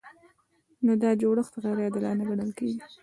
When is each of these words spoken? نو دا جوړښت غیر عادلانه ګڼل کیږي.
نو 0.85 0.91
دا 1.03 1.11
جوړښت 1.21 1.53
غیر 1.63 1.77
عادلانه 1.85 2.23
ګڼل 2.29 2.51
کیږي. 2.59 2.79